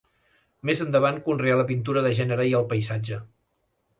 Més 0.69 0.79
endavant 0.85 1.19
conreà 1.27 1.59
la 1.59 1.67
pintura 1.73 2.03
de 2.07 2.13
gènere 2.21 2.47
i 2.53 2.57
el 2.61 2.65
paisatge. 2.73 3.21